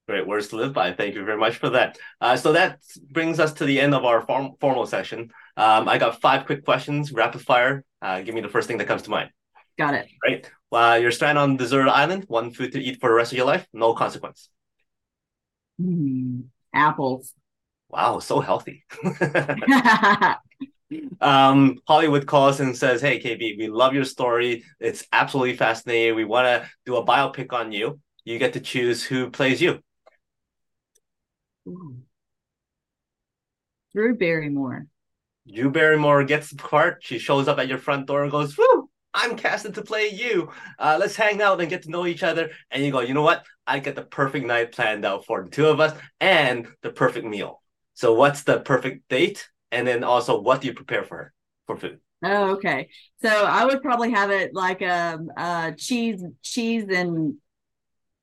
[0.07, 0.93] Great words to live by.
[0.93, 1.97] Thank you very much for that.
[2.21, 2.79] Uh, so that
[3.11, 5.31] brings us to the end of our form- formal session.
[5.57, 7.83] Um, I got five quick questions, rapid fire.
[8.01, 9.31] Uh, give me the first thing that comes to mind.
[9.77, 10.07] Got it.
[10.23, 10.49] Right.
[10.71, 13.37] Well, you're stranded on a deserted island, one food to eat for the rest of
[13.37, 14.49] your life, no consequence.
[15.81, 17.33] Mm, apples.
[17.89, 18.83] Wow, so healthy.
[21.21, 24.63] um, Hollywood calls and says, Hey, KB, we love your story.
[24.79, 26.15] It's absolutely fascinating.
[26.15, 27.99] We want to do a biopic on you.
[28.25, 29.79] You get to choose who plays you.
[33.93, 34.87] Drew Barrymore.
[35.53, 36.97] Drew Barrymore gets the part.
[37.01, 40.51] She shows up at your front door and goes, Woo, I'm casted to play you.
[40.77, 42.51] Uh, let's hang out and get to know each other.
[42.69, 43.45] And you go, you know what?
[43.65, 47.25] I get the perfect night planned out for the two of us and the perfect
[47.25, 47.61] meal.
[47.97, 49.49] So, what's the perfect date?
[49.71, 51.33] And then also, what do you prepare for
[51.65, 51.99] for food?
[52.23, 52.89] Oh, okay.
[53.23, 57.37] So I would probably have it like a, um, a cheese, cheese and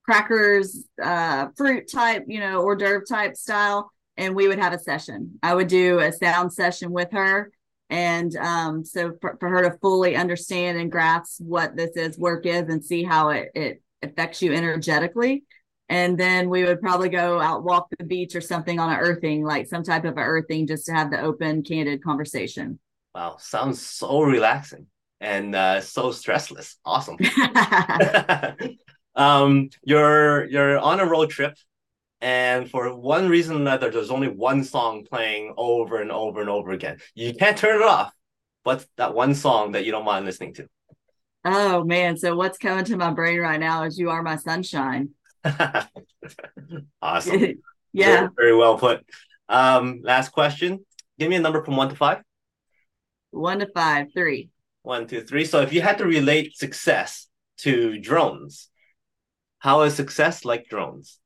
[0.04, 4.78] crackers, uh, fruit type, you know, hors d'oeuvre type style, and we would have a
[4.78, 5.40] session.
[5.42, 7.50] I would do a sound session with her,
[7.90, 12.46] and um, so for, for her to fully understand and grasp what this is work
[12.46, 15.42] is and see how it it affects you energetically.
[15.94, 19.44] And then we would probably go out walk the beach or something on an earthing,
[19.44, 22.80] like some type of a earthing, just to have the open, candid conversation.
[23.14, 24.88] Wow, sounds so relaxing
[25.20, 26.74] and uh, so stressless.
[26.84, 27.16] Awesome.
[29.14, 31.56] um, you're you're on a road trip,
[32.20, 36.50] and for one reason or another, there's only one song playing over and over and
[36.50, 36.98] over again.
[37.14, 38.12] You can't turn it off.
[38.64, 40.66] What's that one song that you don't mind listening to?
[41.44, 45.10] Oh man, so what's coming to my brain right now is "You Are My Sunshine."
[47.02, 47.62] awesome.
[47.92, 48.16] yeah.
[48.16, 49.04] Very, very, well put.
[49.48, 50.84] Um, last question.
[51.18, 52.22] Give me a number from one to five.
[53.30, 54.50] One to five, three.
[54.82, 55.44] One, two, three.
[55.44, 57.28] So if you had to relate success
[57.58, 58.68] to drones,
[59.58, 61.18] how is success like drones?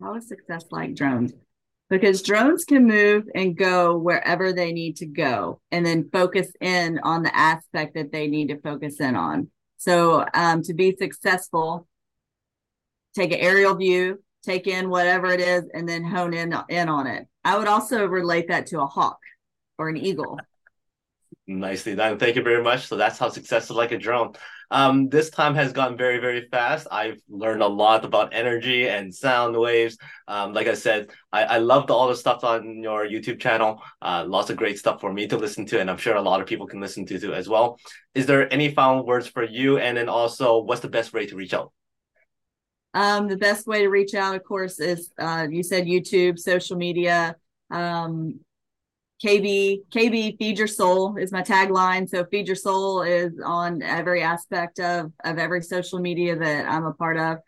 [0.00, 1.32] How is success like drones?
[1.88, 6.98] Because drones can move and go wherever they need to go and then focus in
[7.02, 9.50] on the aspect that they need to focus in on.
[9.76, 11.86] So um, to be successful,
[13.14, 17.06] take an aerial view, take in whatever it is, and then hone in, in on
[17.06, 17.26] it.
[17.44, 19.18] I would also relate that to a hawk
[19.78, 20.38] or an eagle.
[21.46, 22.18] Nicely done.
[22.18, 22.86] Thank you very much.
[22.86, 24.34] So that's how success is like a drone.
[24.70, 26.86] Um, this time has gone very, very fast.
[26.90, 29.98] I've learned a lot about energy and sound waves.
[30.28, 33.82] Um, like I said, I, I loved all the stuff on your YouTube channel.
[34.00, 36.40] Uh, lots of great stuff for me to listen to, and I'm sure a lot
[36.40, 37.78] of people can listen to too as well.
[38.14, 39.76] Is there any final words for you?
[39.76, 41.72] And then also, what's the best way to reach out?
[42.94, 46.76] Um, the best way to reach out, of course, is uh, you said YouTube, social
[46.76, 47.36] media.
[47.70, 48.40] Um,
[49.24, 52.08] KB, KB, feed your soul is my tagline.
[52.08, 56.84] So feed your soul is on every aspect of, of every social media that I'm
[56.84, 57.38] a part of.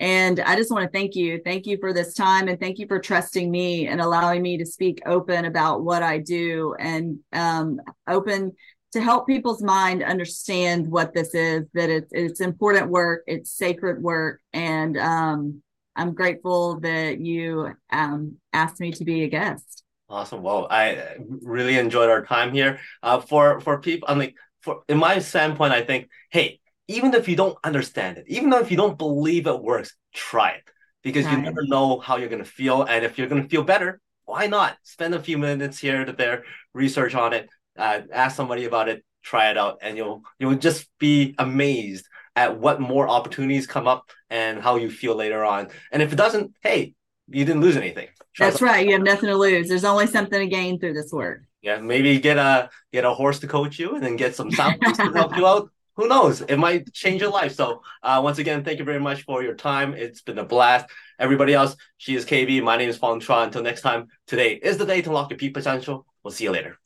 [0.00, 1.40] And I just want to thank you.
[1.42, 4.66] Thank you for this time and thank you for trusting me and allowing me to
[4.66, 8.52] speak open about what I do and um, open
[8.94, 14.00] to help people's mind understand what this is, that it's, it's important work, it's sacred
[14.00, 14.40] work.
[14.52, 15.62] And um,
[15.96, 19.82] I'm grateful that you um, asked me to be a guest.
[20.08, 20.42] Awesome.
[20.42, 22.78] Well, I really enjoyed our time here.
[23.02, 27.28] Uh, for for people, I'm like, for in my standpoint, I think, hey, even if
[27.28, 30.62] you don't understand it, even though if you don't believe it works, try it
[31.02, 34.46] because you never know how you're gonna feel, and if you're gonna feel better, why
[34.46, 38.88] not spend a few minutes here to there, research on it, uh, ask somebody about
[38.88, 42.06] it, try it out, and you'll you'll just be amazed
[42.36, 45.68] at what more opportunities come up and how you feel later on.
[45.92, 46.94] And if it doesn't, hey,
[47.28, 48.08] you didn't lose anything.
[48.34, 48.84] Try That's right.
[48.84, 49.68] You have nothing to lose.
[49.68, 51.42] There's only something to gain through this work.
[51.62, 54.80] Yeah, maybe get a get a horse to coach you, and then get some sound
[54.80, 55.70] to help you out.
[55.96, 56.40] Who knows?
[56.40, 57.54] It might change your life.
[57.54, 59.94] So, uh, once again, thank you very much for your time.
[59.94, 60.86] It's been a blast.
[61.20, 62.60] Everybody else, she is KB.
[62.64, 63.44] My name is Fong Chua.
[63.44, 66.04] Until next time, today is the day to unlock your peak potential.
[66.24, 66.80] We'll see you later.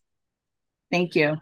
[0.90, 1.36] Thank you.